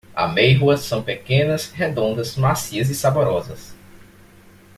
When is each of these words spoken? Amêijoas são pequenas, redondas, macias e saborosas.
Amêijoas 0.15 0.79
são 0.79 1.03
pequenas, 1.03 1.69
redondas, 1.71 2.35
macias 2.35 2.89
e 2.89 2.95
saborosas. 2.95 3.71